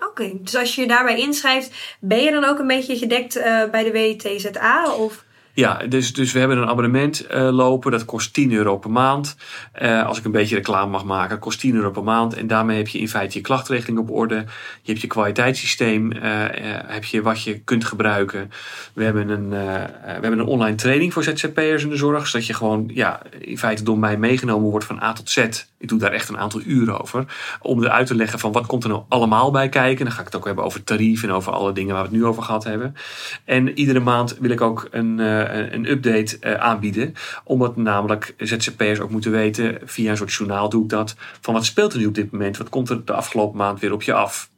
[0.00, 3.36] Oké, okay, dus als je je daarbij inschrijft, ben je dan ook een beetje gedekt
[3.36, 4.94] uh, bij de WTZA?
[4.94, 5.24] Of?
[5.52, 7.90] Ja, dus, dus we hebben een abonnement uh, lopen.
[7.90, 9.36] Dat kost 10 euro per maand.
[9.82, 12.34] Uh, als ik een beetje reclame mag maken, kost 10 euro per maand.
[12.34, 14.34] En daarmee heb je in feite je klachtregeling op orde.
[14.82, 16.12] Je hebt je kwaliteitssysteem.
[16.12, 16.22] Uh,
[16.86, 18.50] heb je wat je kunt gebruiken.
[18.92, 22.26] We hebben, een, we hebben een online training voor ZZP'ers in de zorg.
[22.26, 25.36] Zodat je gewoon ja, in feite door mij meegenomen wordt van A tot Z.
[25.78, 27.24] Ik doe daar echt een aantal uren over.
[27.60, 30.04] Om eruit te leggen van wat komt er nou allemaal bij kijken.
[30.04, 32.18] Dan ga ik het ook hebben over tarief en over alle dingen waar we het
[32.18, 32.96] nu over gehad hebben.
[33.44, 35.18] En iedere maand wil ik ook een
[35.54, 37.14] een update uh, aanbieden.
[37.44, 41.64] Omdat namelijk ZZP'ers ook moeten weten, via een soort journaal doe ik dat, van wat
[41.64, 42.56] speelt er nu op dit moment?
[42.56, 44.50] Wat komt er de afgelopen maand weer op je af?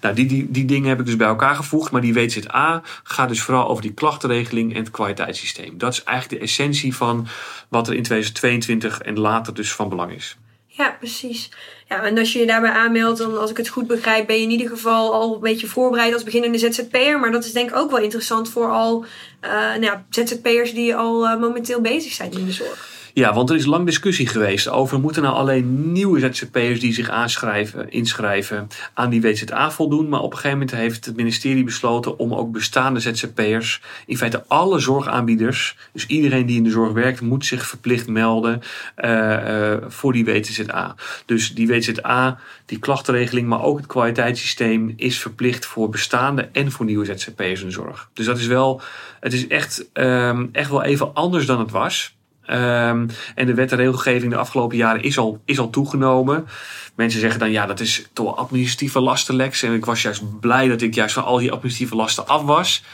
[0.00, 1.90] Nou, die, die, die dingen heb ik dus bij elkaar gevoegd.
[1.90, 5.78] Maar die WZA gaat dus vooral over die klachtenregeling en het kwaliteitssysteem.
[5.78, 7.26] Dat is eigenlijk de essentie van
[7.68, 10.36] wat er in 2022 en later dus van belang is.
[10.66, 11.50] Ja, precies.
[11.88, 14.42] Ja, en als je je daarbij aanmeldt, dan als ik het goed begrijp, ben je
[14.42, 17.20] in ieder geval al een beetje voorbereid als beginnende ZZP'er.
[17.20, 19.04] Maar dat is denk ik ook wel interessant voor al
[19.44, 22.97] uh, nou ja, ZZP'ers die al uh, momenteel bezig zijn in de zorg.
[23.18, 27.08] Ja, want er is lang discussie geweest over moeten nou alleen nieuwe ZZP'ers die zich
[27.08, 30.08] aanschrijven, inschrijven aan die WZA voldoen.
[30.08, 34.44] Maar op een gegeven moment heeft het ministerie besloten om ook bestaande ZZP'ers, in feite
[34.48, 38.60] alle zorgaanbieders, dus iedereen die in de zorg werkt, moet zich verplicht melden
[38.96, 40.94] uh, uh, voor die WZA.
[41.26, 46.86] Dus die WZA, die klachtenregeling, maar ook het kwaliteitssysteem is verplicht voor bestaande en voor
[46.86, 48.10] nieuwe ZZP'ers in de zorg.
[48.12, 48.80] Dus dat is wel,
[49.20, 52.16] het is echt, um, echt wel even anders dan het was.
[52.48, 56.46] Ehm, en de wet en regelgeving de afgelopen jaren is al, is al toegenomen.
[56.94, 59.62] Mensen zeggen dan, ja, dat is toch administratieve lasten, Lex.
[59.62, 62.84] En ik was juist blij dat ik juist van al die administratieve lasten af was.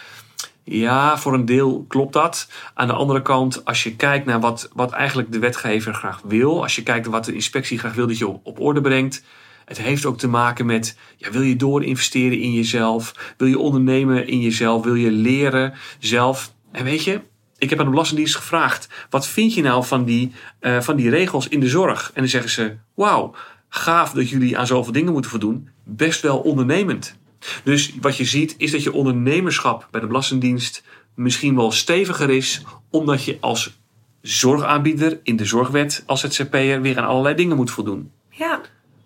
[0.65, 2.49] Ja, voor een deel klopt dat.
[2.75, 6.63] Aan de andere kant, als je kijkt naar wat, wat eigenlijk de wetgever graag wil,
[6.63, 9.25] als je kijkt naar wat de inspectie graag wil dat je op, op orde brengt,
[9.65, 13.35] het heeft ook te maken met, ja, wil je door investeren in jezelf?
[13.37, 14.85] Wil je ondernemen in jezelf?
[14.85, 16.53] Wil je leren zelf?
[16.73, 17.21] En weet je,
[17.65, 21.11] ik heb aan de Belastingdienst gevraagd, wat vind je nou van die, uh, van die
[21.11, 22.11] regels in de zorg?
[22.15, 23.35] En dan zeggen ze, wauw,
[23.69, 25.69] gaaf dat jullie aan zoveel dingen moeten voldoen.
[25.85, 27.17] Best wel ondernemend.
[27.65, 30.83] Dus wat je ziet is dat je ondernemerschap bij de Belastingdienst
[31.15, 33.79] misschien wel steviger is, omdat je als
[34.21, 38.11] zorgaanbieder in de zorgwet als ZZP'er weer aan allerlei dingen moet voldoen.
[38.31, 38.61] Ja.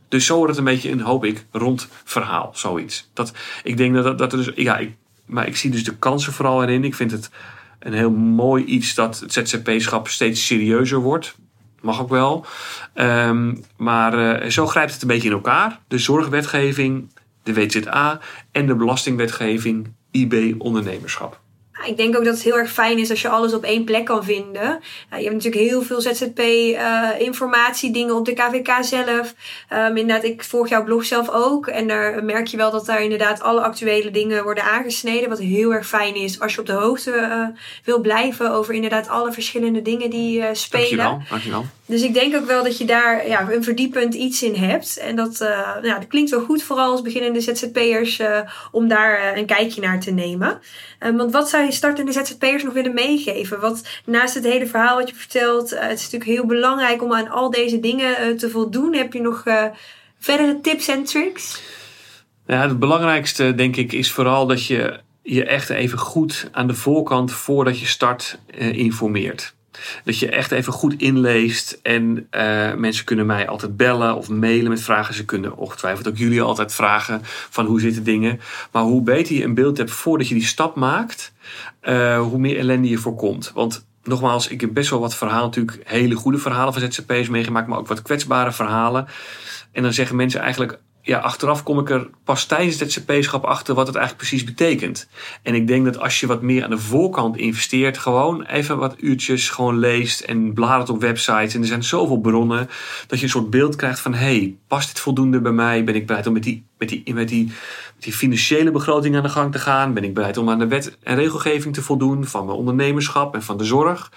[0.08, 3.10] Dus zo wordt het een beetje een, hoop ik, rond verhaal, zoiets.
[3.12, 6.32] Dat, ik denk dat, dat er dus, ja, ik, maar ik zie dus de kansen
[6.32, 6.84] vooral erin.
[6.84, 7.30] Ik vind het
[7.92, 11.34] een heel mooi iets dat het ZZP-schap steeds serieuzer wordt.
[11.80, 12.46] Mag ook wel.
[12.94, 15.80] Um, maar uh, zo grijpt het een beetje in elkaar.
[15.88, 18.20] De zorgwetgeving, de WZA
[18.52, 21.40] en de belastingwetgeving, IB ondernemerschap.
[21.84, 24.04] Ik denk ook dat het heel erg fijn is als je alles op één plek
[24.04, 24.80] kan vinden.
[25.10, 29.34] je hebt natuurlijk heel veel ZZP-informatie, uh, dingen op de KVK zelf.
[29.72, 31.66] Um, inderdaad, ik volg jouw blog zelf ook.
[31.66, 35.28] En daar merk je wel dat daar inderdaad alle actuele dingen worden aangesneden.
[35.28, 37.46] Wat heel erg fijn is als je op de hoogte uh,
[37.84, 40.96] wil blijven over inderdaad alle verschillende dingen die uh, spelen.
[40.96, 41.64] Dankjewel, dankjewel.
[41.88, 44.98] Dus ik denk ook wel dat je daar ja, een verdiepend iets in hebt.
[44.98, 45.36] En dat,
[45.82, 48.20] ja, dat klinkt wel goed, vooral als beginnende ZZP'ers,
[48.70, 50.60] om daar een kijkje naar te nemen.
[50.98, 53.60] Want wat zou je startende ZZP'ers nog willen meegeven?
[53.60, 57.12] Want naast het hele verhaal wat je vertelt, uh, het is natuurlijk heel belangrijk om
[57.12, 58.94] aan al deze dingen uh, te voldoen.
[58.94, 59.64] Heb je nog uh,
[60.18, 61.62] verdere tips en tricks?
[62.46, 66.74] Ja, het belangrijkste denk ik is vooral dat je je echt even goed aan de
[66.74, 69.54] voorkant voordat je start informeert.
[70.04, 71.78] Dat je echt even goed inleest.
[71.82, 75.14] En uh, mensen kunnen mij altijd bellen of mailen met vragen.
[75.14, 78.40] Ze kunnen ongetwijfeld ook jullie altijd vragen van hoe zitten dingen.
[78.72, 81.32] Maar hoe beter je een beeld hebt voordat je die stap maakt,
[81.82, 83.50] uh, hoe meer ellende je voorkomt.
[83.54, 87.66] Want nogmaals, ik heb best wel wat verhalen, natuurlijk hele goede verhalen van ZZP'ers meegemaakt,
[87.66, 89.06] maar ook wat kwetsbare verhalen.
[89.72, 93.74] En dan zeggen mensen eigenlijk ja, achteraf kom ik er pas tijdens het ZZP-schap achter
[93.74, 95.08] wat het eigenlijk precies betekent.
[95.42, 98.94] En ik denk dat als je wat meer aan de voorkant investeert, gewoon even wat
[98.98, 101.54] uurtjes gewoon leest en bladert op websites.
[101.54, 102.68] En er zijn zoveel bronnen
[103.06, 105.84] dat je een soort beeld krijgt van: hey, past dit voldoende bij mij?
[105.84, 107.44] Ben ik bereid om met die, met die, met die,
[107.94, 109.94] met die financiële begroting aan de gang te gaan?
[109.94, 113.42] Ben ik bereid om aan de wet en regelgeving te voldoen van mijn ondernemerschap en
[113.42, 114.12] van de zorg?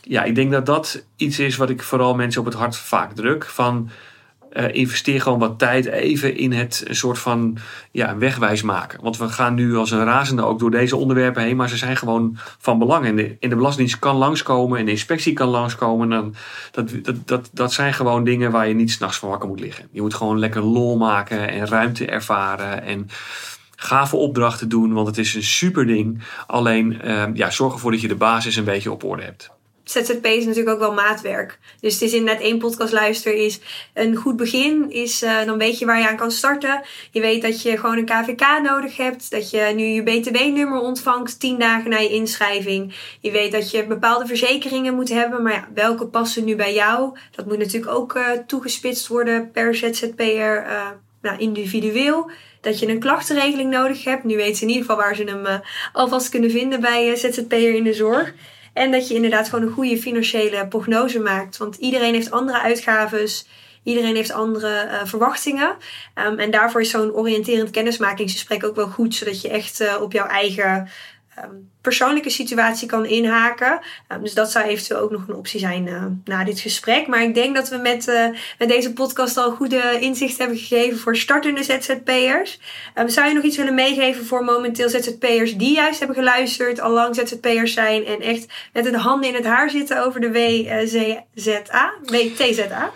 [0.00, 3.12] Ja, ik denk dat dat iets is wat ik vooral mensen op het hart vaak
[3.12, 3.44] druk.
[3.44, 3.90] Van
[4.54, 7.56] uh, investeer gewoon wat tijd even in het soort van
[7.90, 9.02] ja, wegwijs maken.
[9.02, 11.96] Want we gaan nu als een razende ook door deze onderwerpen heen, maar ze zijn
[11.96, 13.06] gewoon van belang.
[13.06, 16.08] En de, in de Belastingdienst kan langskomen en de inspectie kan langskomen.
[16.08, 16.34] Dan,
[16.70, 19.88] dat, dat, dat, dat zijn gewoon dingen waar je niet s'nachts van wakker moet liggen.
[19.90, 23.08] Je moet gewoon lekker lol maken en ruimte ervaren en
[23.76, 26.22] gave opdrachten doen, want het is een super ding.
[26.46, 29.50] Alleen uh, ja, zorg ervoor dat je de basis een beetje op orde hebt.
[29.84, 31.58] ZZP is natuurlijk ook wel maatwerk.
[31.80, 33.60] Dus het is inderdaad één podcast luisteren is
[33.94, 34.90] een goed begin.
[34.90, 36.82] Is, uh, dan weet je waar je aan kan starten.
[37.10, 39.30] Je weet dat je gewoon een KVK nodig hebt.
[39.30, 42.94] Dat je nu je BTW-nummer ontvangt tien dagen na je inschrijving.
[43.20, 45.42] Je weet dat je bepaalde verzekeringen moet hebben.
[45.42, 47.18] Maar ja, welke passen nu bij jou?
[47.30, 50.88] Dat moet natuurlijk ook uh, toegespitst worden per ZZP'er uh,
[51.22, 52.30] nou, individueel.
[52.60, 54.24] Dat je een klachtenregeling nodig hebt.
[54.24, 57.84] Nu weten ze in ieder geval waar ze hem alvast kunnen vinden bij ZZP'er in
[57.84, 58.34] de zorg.
[58.74, 61.56] En dat je inderdaad gewoon een goede financiële prognose maakt.
[61.56, 63.46] Want iedereen heeft andere uitgaves.
[63.82, 65.76] Iedereen heeft andere uh, verwachtingen.
[66.26, 69.14] Um, en daarvoor is zo'n oriënterend kennismakingsgesprek ook wel goed.
[69.14, 70.88] Zodat je echt uh, op jouw eigen
[71.42, 73.80] um, persoonlijke situatie kan inhaken.
[74.08, 77.06] Um, dus dat zou eventueel ook nog een optie zijn uh, na dit gesprek.
[77.06, 78.26] Maar ik denk dat we met, uh,
[78.58, 82.60] met deze podcast al goede inzicht hebben gegeven voor startende ZZP'ers.
[82.94, 86.90] Um, zou je nog iets willen meegeven voor momenteel ZZP'ers die juist hebben geluisterd, al
[86.90, 91.94] lang ZZP'ers zijn en echt met de handen in het haar zitten over de WZA,
[92.02, 92.92] WTZA?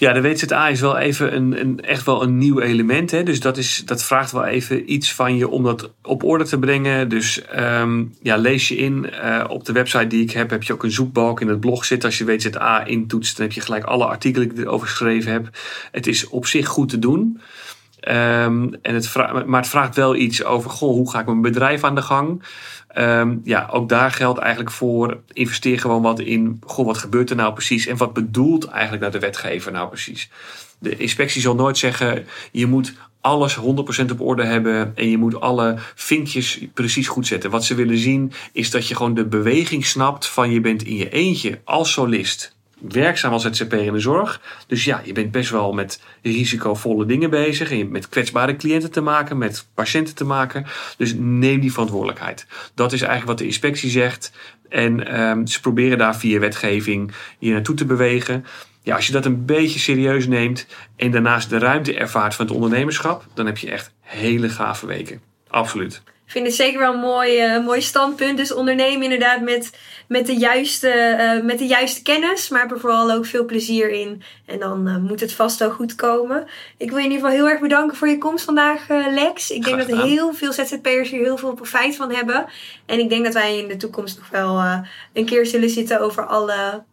[0.00, 3.10] Ja, de WZA is wel even een, een, echt wel een nieuw element.
[3.10, 3.22] Hè?
[3.22, 6.58] Dus dat, is, dat vraagt wel even iets van je om dat op orde te
[6.58, 7.08] brengen.
[7.08, 9.10] Dus um, ja, lees je in.
[9.24, 11.84] Uh, op de website die ik heb, heb je ook een zoekbalk in het blog
[11.84, 12.08] zitten.
[12.08, 15.48] Als je WZA intoetst, dan heb je gelijk alle artikelen die ik erover geschreven heb.
[15.90, 17.40] Het is op zich goed te doen.
[18.08, 19.14] Um, en het
[19.46, 22.42] maar het vraagt wel iets over, goh, hoe ga ik mijn bedrijf aan de gang?
[22.98, 27.36] Um, ja, ook daar geldt eigenlijk voor, investeer gewoon wat in, goh, wat gebeurt er
[27.36, 27.86] nou precies?
[27.86, 30.30] En wat bedoelt eigenlijk naar de wetgever nou precies?
[30.78, 33.60] De inspectie zal nooit zeggen, je moet alles 100%
[34.10, 37.50] op orde hebben en je moet alle vinkjes precies goed zetten.
[37.50, 40.96] Wat ze willen zien is dat je gewoon de beweging snapt van je bent in
[40.96, 42.58] je eentje als solist
[42.88, 44.40] werkzaam als ZZP'er in de zorg.
[44.66, 47.70] Dus ja, je bent best wel met risicovolle dingen bezig.
[47.70, 50.66] En je hebt met kwetsbare cliënten te maken, met patiënten te maken.
[50.96, 52.46] Dus neem die verantwoordelijkheid.
[52.74, 54.32] Dat is eigenlijk wat de inspectie zegt.
[54.68, 58.44] En um, ze proberen daar via wetgeving je naartoe te bewegen.
[58.82, 60.66] Ja, als je dat een beetje serieus neemt
[60.96, 65.20] en daarnaast de ruimte ervaart van het ondernemerschap, dan heb je echt hele gave weken.
[65.48, 66.02] Absoluut.
[66.30, 68.36] Ik vind het zeker wel een mooi, uh, mooi standpunt.
[68.36, 69.70] Dus ondernemen inderdaad met,
[70.08, 72.48] met, de juiste, uh, met de juiste kennis.
[72.48, 74.22] Maar heb er vooral ook veel plezier in.
[74.46, 76.46] En dan uh, moet het vast wel goed komen.
[76.76, 79.50] Ik wil je in ieder geval heel erg bedanken voor je komst vandaag, Lex.
[79.50, 82.46] Ik denk dat heel veel ZZP'ers hier heel veel profijt van hebben.
[82.86, 86.26] En ik denk dat wij in de toekomst nog wel een keer zullen zitten over
[86.26, 86.84] alle,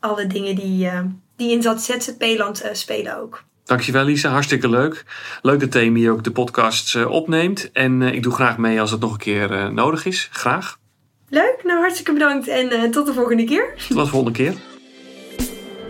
[0.00, 0.90] alle dingen die,
[1.36, 3.44] die in dat ZZP-land spelen ook.
[3.64, 5.04] Dankjewel Lisa, hartstikke leuk.
[5.42, 7.72] Leuk dat Theme hier ook de podcast uh, opneemt.
[7.72, 10.28] En uh, ik doe graag mee als het nog een keer uh, nodig is.
[10.32, 10.78] Graag.
[11.28, 13.74] Leuk, nou hartstikke bedankt en tot de volgende keer.
[13.88, 14.54] Tot de volgende keer.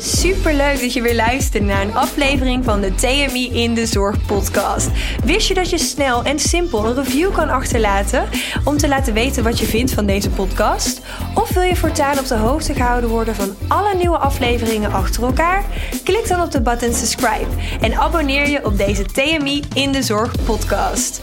[0.04, 4.26] Super leuk dat je weer luistert naar een aflevering van de TMI in de Zorg
[4.26, 4.88] podcast.
[5.24, 8.28] Wist je dat je snel en simpel een review kan achterlaten
[8.64, 11.00] om te laten weten wat je vindt van deze podcast?
[11.34, 15.64] Of wil je voortaan op de hoogte gehouden worden van alle nieuwe afleveringen achter elkaar?
[16.02, 17.50] Klik dan op de button subscribe
[17.80, 21.22] en abonneer je op deze TMI in de Zorg podcast.